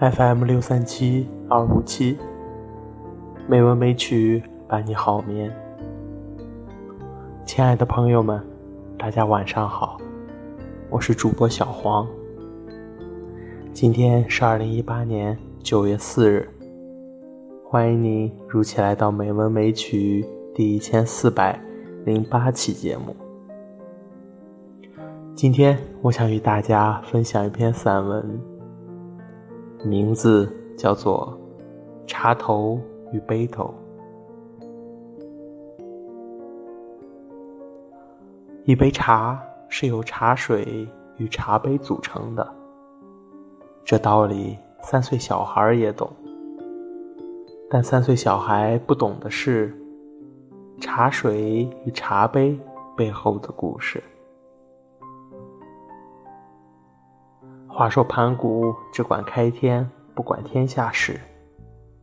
[0.00, 2.16] FM 六三七二五七，
[3.48, 5.52] 美文美曲伴你好眠。
[7.44, 8.40] 亲爱的朋友们，
[8.96, 9.98] 大家晚上好，
[10.88, 12.06] 我是主播小黄。
[13.72, 16.48] 今天是二零一八年九月四日，
[17.64, 21.60] 欢迎您如期来到《美文美曲》第一千四百
[22.04, 23.16] 零八期节目。
[25.34, 28.57] 今天我想与大家分享一篇散文。
[29.84, 31.38] 名字叫做
[32.06, 32.80] 《茶头
[33.12, 33.72] 与杯头》。
[38.64, 42.54] 一杯茶是由茶水与茶杯组成的，
[43.84, 46.10] 这道理三岁小孩也懂。
[47.70, 49.72] 但三岁小孩不懂的是
[50.80, 52.58] 茶水与茶杯
[52.96, 54.02] 背后的故事。
[57.78, 61.20] 话说盘古只管开天，不管天下事。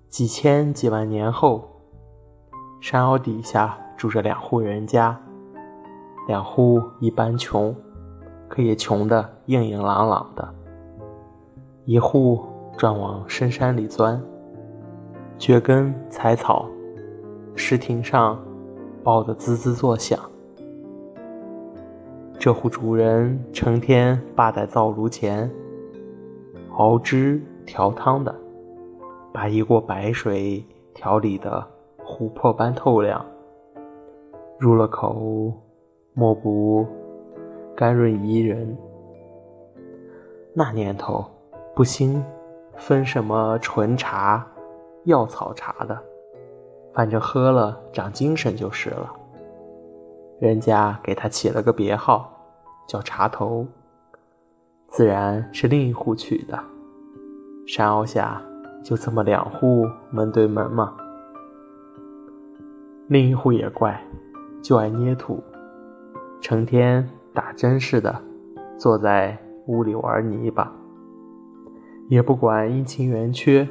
[0.07, 1.69] 几千几万年后，
[2.79, 5.19] 山坳底下住着两户人家，
[6.29, 7.75] 两户一般穷，
[8.47, 10.47] 可也穷得硬硬朗朗的。
[11.83, 12.41] 一户
[12.77, 14.23] 专往深山里钻，
[15.37, 16.69] 掘根采草，
[17.53, 18.41] 石亭上
[19.03, 20.17] 抱得滋滋作响。
[22.39, 25.51] 这户主人成天霸在灶炉前。
[26.77, 28.35] 熬汁调汤的，
[29.31, 30.61] 把一锅白水
[30.93, 31.65] 调理得
[32.05, 33.25] 琥珀般透亮，
[34.59, 35.53] 入了口，
[36.13, 36.85] 莫不
[37.77, 38.77] 甘润怡人。
[40.53, 41.23] 那年头
[41.73, 42.21] 不兴
[42.75, 44.45] 分什么纯茶、
[45.05, 45.97] 药草茶的，
[46.91, 49.13] 反正喝了长精神就是了。
[50.39, 52.29] 人家给他起了个别号，
[52.85, 53.65] 叫茶头。
[54.95, 56.57] 自然是另一户取的。
[57.67, 58.41] 山坳下
[58.81, 60.93] 就这么两户门对门嘛。
[63.09, 64.01] 另一户也怪，
[64.61, 65.43] 就爱捏土，
[66.39, 68.15] 成天打针似的
[68.77, 70.71] 坐在屋里玩泥巴，
[72.07, 73.67] 也不管阴晴圆缺，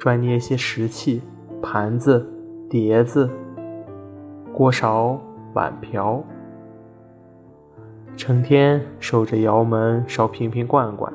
[0.00, 1.22] 专捏些石器、
[1.62, 2.28] 盘子、
[2.68, 3.30] 碟子、
[4.52, 5.16] 锅勺、
[5.54, 6.20] 碗瓢。
[8.16, 11.12] 成天守着窑门烧瓶瓶罐罐。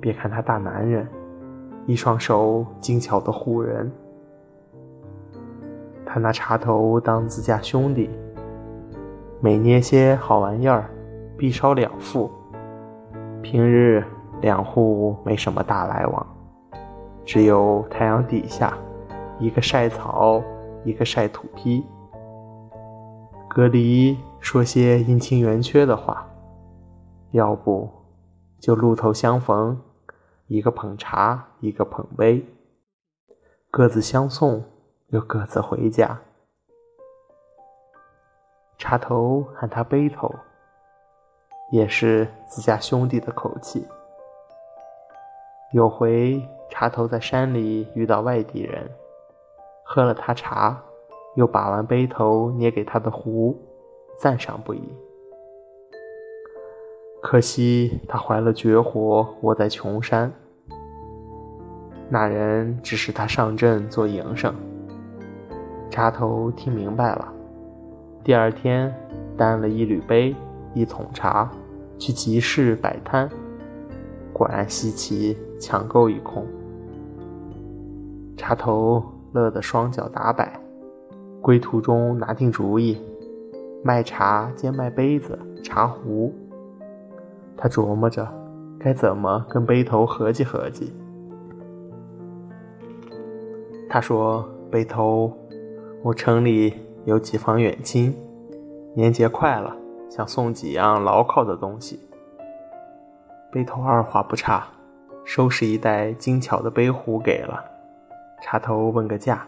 [0.00, 1.06] 别看他大男人，
[1.86, 3.90] 一双手精巧的唬人。
[6.06, 8.08] 他拿茶头当自家兄弟，
[9.40, 10.88] 每捏些好玩意儿，
[11.36, 12.30] 必烧两副。
[13.42, 14.04] 平日
[14.40, 16.26] 两户没什么大来往，
[17.24, 18.72] 只有太阳底下，
[19.40, 20.40] 一个晒草，
[20.84, 21.84] 一个晒土坯。
[23.54, 26.26] 隔离说些阴晴圆缺的话，
[27.32, 27.86] 要不
[28.58, 29.78] 就路头相逢，
[30.46, 32.42] 一个捧茶，一个捧杯，
[33.70, 34.64] 各自相送，
[35.08, 36.18] 又各自回家。
[38.78, 40.34] 茶头喊他杯头，
[41.70, 43.86] 也是自家兄弟的口气。
[45.74, 48.90] 有回茶头在山里遇到外地人，
[49.84, 50.82] 喝了他茶。
[51.34, 53.56] 又把玩杯头捏给他的壶，
[54.18, 54.82] 赞赏不已。
[57.22, 60.32] 可惜他怀了绝活，窝在穷山。
[62.08, 64.54] 那人指使他上阵做营生。
[65.88, 67.32] 茶头听明白了，
[68.24, 68.94] 第二天
[69.36, 70.34] 担了一缕杯、
[70.74, 71.50] 一桶茶
[71.98, 73.30] 去集市摆摊，
[74.32, 76.46] 果然稀奇，抢购一空。
[78.36, 80.58] 茶头乐得双脚打摆。
[81.42, 82.96] 归途中拿定主意，
[83.82, 86.32] 卖茶兼卖杯子、茶壶。
[87.56, 88.26] 他琢磨着
[88.78, 90.92] 该怎么跟杯头合计合计。
[93.90, 95.36] 他说：“杯头，
[96.04, 96.74] 我城里
[97.06, 98.14] 有几房远亲，
[98.94, 99.76] 年节快了，
[100.08, 101.98] 想送几样牢靠的东西。”
[103.50, 104.64] 杯头二话不差，
[105.24, 107.64] 收拾一袋精巧的杯壶给了。
[108.40, 109.44] 茶头问个价，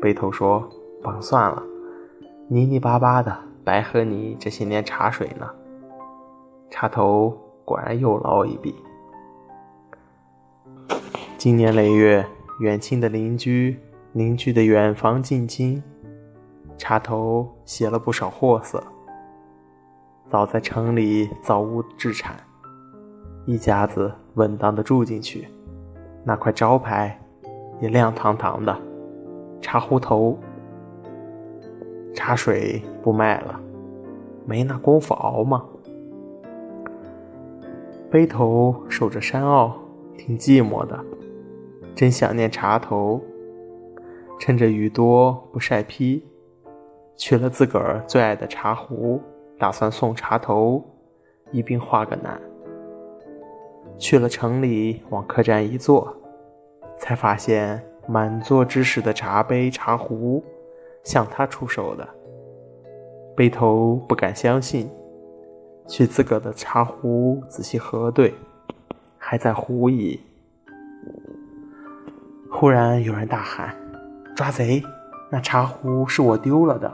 [0.00, 0.62] 杯头说。
[1.04, 1.62] 甭算了，
[2.48, 5.46] 泥泥巴巴的，白喝你这些年茶水呢。
[6.70, 8.74] 茶头果然又捞一笔。
[11.36, 12.26] 经年累月，
[12.60, 13.78] 远亲的邻居，
[14.14, 15.82] 邻居的远房近亲，
[16.78, 18.82] 茶头写了不少货色。
[20.26, 22.34] 早在城里造屋置产，
[23.44, 25.46] 一家子稳当的住进去，
[26.24, 27.20] 那块招牌
[27.78, 28.74] 也亮堂堂的，
[29.60, 30.38] 茶壶头。
[32.14, 33.60] 茶水不卖了，
[34.46, 35.64] 没那功夫熬吗？
[38.10, 39.72] 杯头守着山坳，
[40.16, 40.98] 挺寂寞的，
[41.94, 43.20] 真想念茶头。
[44.38, 46.22] 趁着雨多不晒坯，
[47.16, 49.20] 取了自个儿最爱的茶壶，
[49.58, 50.84] 打算送茶头，
[51.50, 52.40] 一并画个难。
[53.98, 56.14] 去了城里，往客栈一坐，
[56.98, 60.42] 才发现满座知识的茶杯茶壶，
[61.04, 62.08] 向他出手的。
[63.36, 64.90] 背头不敢相信，
[65.86, 68.34] 去自个的茶壶仔细核对，
[69.18, 70.18] 还在狐疑。
[72.50, 73.74] 忽然有人大喊
[74.34, 74.82] ：“抓贼！
[75.30, 76.92] 那茶壶是我丢了的！”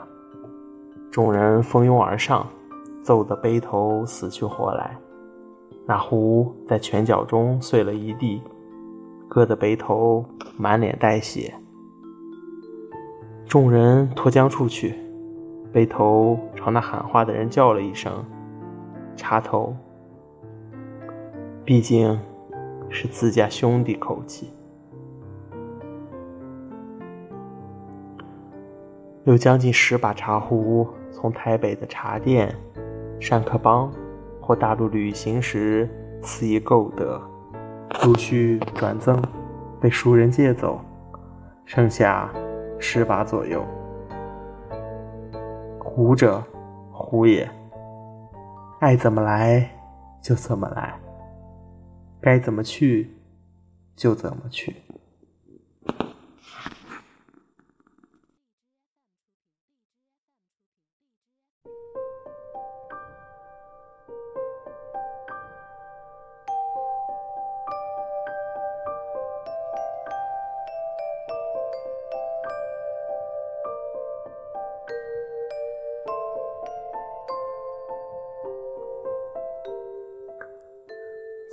[1.11, 2.47] 众人蜂拥而上，
[3.03, 4.97] 揍得背头死去活来。
[5.85, 8.41] 那壶在拳脚中碎了一地，
[9.27, 10.25] 割得背头
[10.57, 11.53] 满脸带血。
[13.51, 14.95] 众人拖将出去，
[15.73, 18.25] 背头朝那喊话的人叫了一声
[19.17, 19.75] ：“插头。”
[21.65, 22.17] 毕竟
[22.89, 24.53] 是自家兄弟口气。
[29.25, 32.55] 有将近十把茶壶从台北的茶店、
[33.19, 33.91] 善客帮。
[34.39, 35.89] 或大陆旅行时
[36.21, 37.21] 肆意购得，
[38.05, 39.21] 陆续转赠，
[39.81, 40.79] 被熟人借走，
[41.65, 42.29] 剩下
[42.81, 43.63] 十把左右。
[45.79, 46.43] 胡者，
[46.91, 47.47] 胡也，
[48.79, 49.69] 爱怎么来
[50.19, 50.99] 就怎么来，
[52.19, 53.15] 该怎么去
[53.95, 54.75] 就怎么去。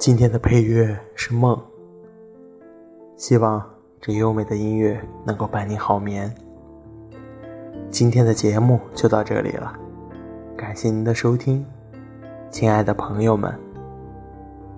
[0.08, 1.60] 今天的配乐是梦，
[3.18, 3.62] 希望
[4.00, 6.34] 这优美的音乐能够伴你好眠。
[7.90, 9.70] 今天的节目就到这里了，
[10.56, 11.62] 感谢您的收听，
[12.50, 13.54] 亲爱的朋友们，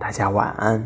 [0.01, 0.85] 大家晚安。